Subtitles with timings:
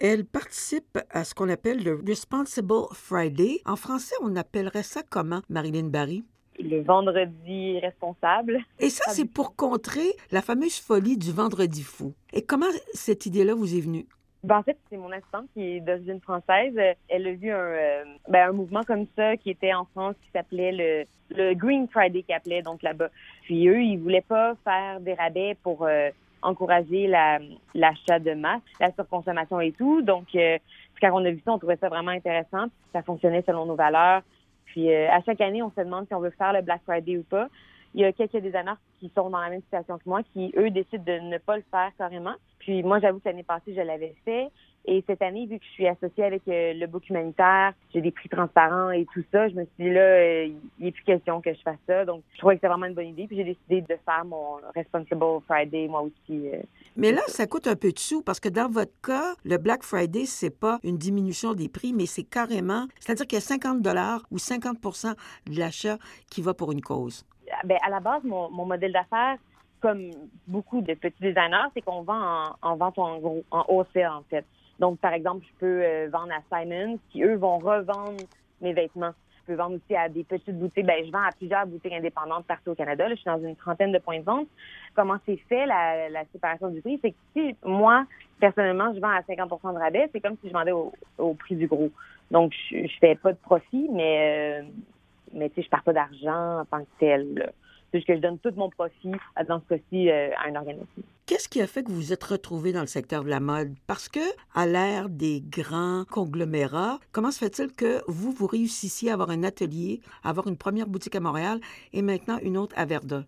[0.00, 3.60] Elle participe à ce qu'on appelle le Responsible Friday.
[3.66, 6.24] En français, on appellerait ça comment, Marilyn Barry?
[6.60, 8.60] Le vendredi responsable.
[8.78, 12.14] Et ça, c'est pour contrer la fameuse folie du vendredi fou.
[12.32, 14.06] Et comment cette idée-là vous est venue?
[14.44, 16.74] Ben, en fait, c'est mon assistante qui est d'origine française.
[17.08, 20.30] Elle a vu un, euh, ben, un mouvement comme ça qui était en France qui
[20.30, 23.08] s'appelait le, le Green Friday qu'ils appelait donc là-bas.
[23.42, 26.10] Puis eux, ils voulaient pas faire des rabais pour euh,
[26.42, 27.06] encourager
[27.74, 30.02] l'achat de masse, la surconsommation et tout.
[30.02, 30.58] Donc, euh,
[31.00, 32.66] quand on a vu ça, on trouvait ça vraiment intéressant.
[32.92, 34.22] Ça fonctionnait selon nos valeurs.
[34.66, 37.22] Puis à chaque année, on se demande si on veut faire le Black Friday ou
[37.22, 37.48] pas.
[37.94, 40.70] Il y a quelques designers qui sont dans la même situation que moi, qui, eux,
[40.70, 42.34] décident de ne pas le faire carrément.
[42.58, 44.50] Puis moi, j'avoue que l'année passée, je l'avais fait.
[44.90, 48.10] Et cette année, vu que je suis associée avec euh, le book humanitaire, j'ai des
[48.10, 50.46] prix transparents et tout ça, je me suis dit là, euh,
[50.78, 52.06] il n'est plus question que je fasse ça.
[52.06, 53.26] Donc, je trouvais que c'était vraiment une bonne idée.
[53.26, 56.48] Puis j'ai décidé de faire mon Responsible Friday, moi aussi.
[56.48, 56.62] Euh.
[56.96, 59.82] Mais là, ça coûte un peu de sous parce que dans votre cas, le Black
[59.82, 63.82] Friday, c'est pas une diminution des prix, mais c'est carrément, c'est-à-dire qu'il y a 50
[63.82, 64.78] dollars ou 50
[65.48, 65.98] de l'achat
[66.30, 67.26] qui va pour une cause.
[67.64, 69.36] Ben, à la base, mon, modèle d'affaires,
[69.80, 70.10] comme
[70.46, 74.22] beaucoup de petits designers, c'est qu'on vend en, en, vente en gros, en wholesale, en
[74.28, 74.44] fait.
[74.78, 78.22] Donc, par exemple, je peux euh, vendre à Simon, qui eux vont revendre
[78.60, 79.12] mes vêtements.
[79.40, 80.86] Je peux vendre aussi à des petites boutiques.
[80.86, 83.08] Ben, je vends à plusieurs boutiques indépendantes partout au Canada.
[83.08, 84.46] Je suis dans une trentaine de points de vente.
[84.94, 86.98] Comment c'est fait la, séparation du prix?
[87.02, 88.04] C'est que si moi,
[88.38, 91.56] personnellement, je vends à 50% de rabais, c'est comme si je vendais au, au prix
[91.56, 91.90] du gros.
[92.30, 94.68] Donc, je, je fais pas de profit, mais, euh,
[95.32, 97.34] mais tu sais, je pars pas d'argent en tant que tel.
[97.34, 97.52] Là
[97.92, 99.12] c'est que je donne tout mon profit,
[99.48, 101.02] dans ce cas-ci, euh, à un organisme.
[101.26, 103.74] Qu'est-ce qui a fait que vous vous êtes retrouvé dans le secteur de la mode?
[103.86, 104.20] Parce que,
[104.54, 109.42] à l'ère des grands conglomérats, comment se fait-il que vous, vous réussissiez à avoir un
[109.42, 111.60] atelier, à avoir une première boutique à Montréal
[111.92, 113.24] et maintenant une autre à Verdun?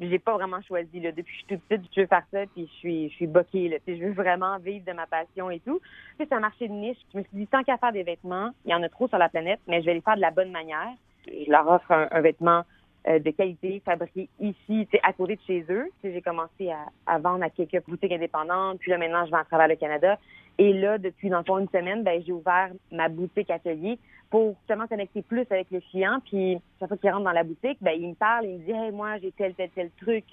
[0.00, 1.12] j'ai pas vraiment choisi là.
[1.12, 3.26] depuis que je suis toute petite je veux faire ça puis je suis je suis
[3.28, 5.80] boquée là je veux vraiment vivre de ma passion et tout
[6.18, 8.72] c'est un marché de niche je me suis dit tant qu'à faire des vêtements il
[8.72, 10.50] y en a trop sur la planète mais je vais les faire de la bonne
[10.50, 10.94] manière
[11.26, 12.64] je leur offre un vêtement
[13.06, 15.90] euh, de qualité fabriquée ici, à côté de chez eux.
[16.02, 19.44] J'ai commencé à, à, vendre à quelques boutiques indépendantes, puis là maintenant je vais à
[19.44, 20.18] travers le Canada.
[20.56, 23.98] Et là, depuis dans le fond une semaine, ben, j'ai ouvert ma boutique atelier
[24.30, 26.18] pour justement connecter plus avec les clients.
[26.24, 28.74] Puis chaque fois qu'ils rentrent dans la boutique, ben, ils me parlent, ils me disent
[28.74, 30.24] hey, moi j'ai tel, tel, tel truc,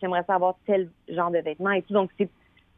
[0.00, 1.92] j'aimerais savoir tel genre de vêtements et tout.
[1.92, 2.28] Donc c'est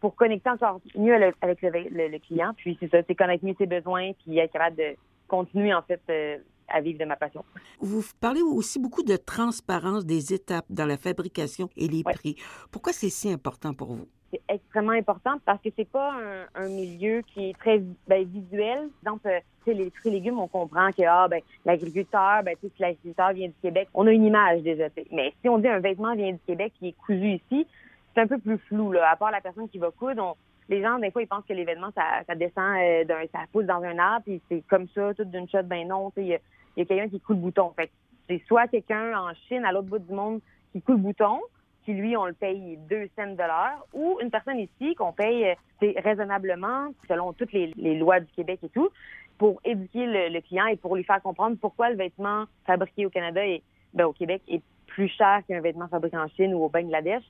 [0.01, 2.53] pour connecter encore mieux avec le, le, client.
[2.57, 4.97] Puis c'est ça, c'est connaître mieux ses besoins, puis être capable de
[5.29, 6.39] continuer en fait euh,
[6.69, 7.45] à vivre de ma passion.
[7.81, 12.37] Vous parlez aussi beaucoup de transparence des étapes dans la fabrication et les prix.
[12.71, 14.09] Pourquoi c'est si important pour vous?
[14.31, 16.13] C'est extrêmement important parce que c'est pas
[16.55, 18.89] un, milieu qui est très ben, visuel.
[19.05, 23.33] Donc, euh, les fruits et légumes, on comprend que ah, ben, l'agriculteur, ben, si l'agriculteur
[23.33, 24.89] vient du Québec, on a une image déjà.
[25.13, 27.67] Mais si on dit un vêtement vient du Québec qui est cousu ici,
[28.15, 28.93] c'est un peu plus flou.
[28.93, 29.11] Là.
[29.11, 30.37] À part la personne qui va coudre,
[30.69, 33.83] les gens, des fois, ils pensent que l'événement, ça, descend euh, d'un, ça pousse dans
[33.83, 36.39] un arbre, puis c'est comme ça, tout d'une shot, ben non, il y a,
[36.85, 37.73] quelqu'un qui coule le bouton.
[37.77, 37.91] Fait
[38.29, 40.41] c'est soit quelqu'un en Chine, à l'autre bout du monde,
[40.73, 41.41] qui coule le bouton,
[41.85, 45.51] qui lui, on le paye 2 cents de l'heure, ou une personne ici qu'on paye
[45.83, 48.89] euh, raisonnablement, selon toutes les, lois du Québec et tout,
[49.37, 53.45] pour éduquer le, client et pour lui faire comprendre pourquoi le vêtement fabriqué au Canada
[53.45, 54.63] et ben, au Québec est
[54.95, 57.25] plus cher qu'un vêtement fabriqué en Chine ou au Bangladesh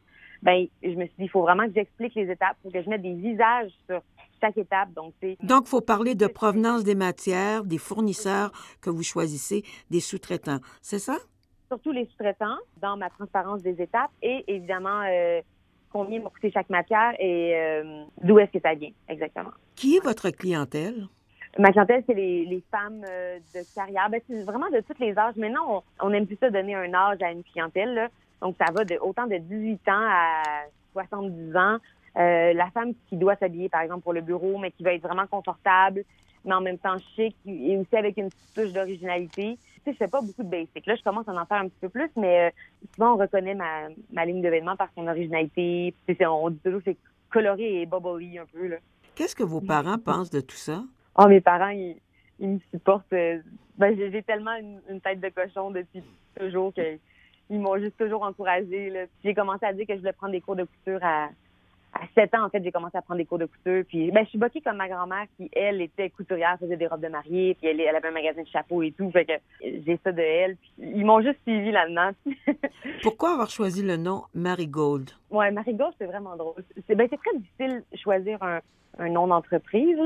[0.44, 2.88] ben je me suis dit, il faut vraiment que j'explique les étapes, pour que je
[2.88, 4.00] mette des visages sur
[4.41, 4.92] chaque étape.
[4.92, 8.52] Donc, Donc, il faut parler de provenance des matières, des fournisseurs
[8.82, 10.60] que vous choisissez, des sous-traitants.
[10.82, 11.16] C'est ça?
[11.69, 15.41] Surtout les sous-traitants, dans ma transparence des étapes et évidemment, euh,
[15.91, 19.50] combien m'a coûté chaque matière et euh, d'où est-ce que ça vient, exactement.
[19.75, 21.08] Qui est votre clientèle?
[21.59, 24.09] Ma clientèle, c'est les, femmes euh, de carrière.
[24.10, 25.37] Ben, c'est vraiment de tous les âges.
[25.37, 27.94] Maintenant, on, on aime plus ça donner un âge à une clientèle.
[27.94, 28.09] Là.
[28.42, 30.43] Donc, ça va de autant de 18 ans à
[30.93, 31.78] 70 ans.
[32.16, 35.03] Euh, la femme qui doit s'habiller, par exemple, pour le bureau, mais qui va être
[35.03, 36.04] vraiment confortable,
[36.44, 39.56] mais en même temps chic et aussi avec une petite touche d'originalité.
[39.56, 40.87] Tu sais, je fais pas beaucoup de basic.
[40.87, 42.50] Là, je commence à en faire un petit peu plus, mais euh,
[42.94, 45.94] souvent, on reconnaît ma, ligne de vêtements par son originalité.
[46.20, 46.97] on dit toujours c'est
[47.31, 48.76] coloré et bubbly un peu.
[49.14, 50.84] Qu'est-ce que vos parents pensent de tout ça?
[51.16, 51.96] Oh, mes parents, ils,
[52.40, 53.12] me supportent.
[53.12, 53.38] Euh,
[53.78, 56.02] ben, j'ai tellement une, une, tête de cochon depuis
[56.38, 56.99] toujours que
[57.50, 59.06] ils m'ont juste toujours encouragé.
[59.22, 61.28] J'ai commencé à dire que je voulais prendre des cours de couture à,
[61.94, 63.85] à 7 ans, en fait, j'ai commencé à prendre des cours de couture.
[63.88, 67.02] Puis, ben, je suis boquée comme ma grand-mère qui, elle, était couturière, faisait des robes
[67.02, 69.11] de mariée, puis elle, elle avait un magasin de chapeaux et tout.
[69.11, 70.56] Fait que j'ai ça de elle.
[70.56, 72.11] Puis, ils m'ont juste suivi là-dedans.
[73.02, 75.11] Pourquoi avoir choisi le nom Marigold?
[75.31, 76.64] Ouais, Marigold, c'est vraiment drôle.
[76.87, 78.61] C'est, ben, c'est très difficile de choisir un,
[78.99, 79.99] un nom d'entreprise,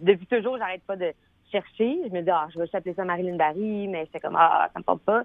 [0.00, 1.12] Depuis toujours, j'arrête pas de
[1.50, 1.98] chercher.
[2.06, 4.78] Je me dis, ah, je vais s'appeler ça Marilyn Barry, mais c'est comme, ah, ça
[4.78, 5.24] me porte pas.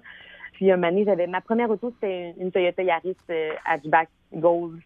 [0.52, 4.80] Puis un moment j'avais ma première auto, c'était une Toyota Yaris euh, hatchback Gold.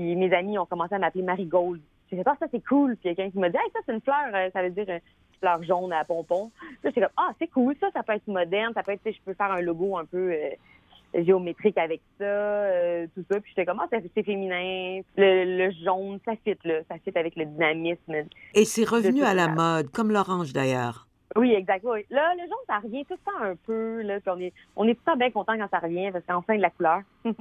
[0.00, 1.78] Puis mes amis ont commencé à m'appeler Marie Gold.
[2.10, 2.96] J'ai fait, ah, ça, c'est cool.
[2.96, 5.00] Puis quelqu'un qui m'a dit, hey, ça, c'est une fleur, euh, ça veut dire une
[5.38, 6.50] fleur jaune à pompon.
[6.82, 9.10] Là, j'étais comme, ah, c'est cool, ça, ça peut être moderne, ça peut être, tu
[9.12, 13.40] sais, je peux faire un logo un peu euh, géométrique avec ça, euh, tout ça.
[13.40, 15.02] Puis j'étais comme, ah, c'est féminin.
[15.18, 16.80] Le, le jaune, ça fit, là.
[16.88, 18.14] Ça fit avec le dynamisme.
[18.54, 21.08] Et c'est revenu à la mode, comme l'orange d'ailleurs.
[21.36, 21.84] Oui, exact.
[21.84, 22.06] Oui.
[22.08, 24.00] Là, le jaune, ça revient tout le temps un peu.
[24.00, 26.24] Là, puis on est, on est tout le temps bien content quand ça revient parce
[26.24, 27.02] qu'enfin de la couleur.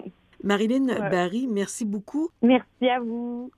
[0.44, 1.10] Marilyn Ouais.
[1.10, 2.30] Barry, merci beaucoup.
[2.42, 3.52] Merci à vous.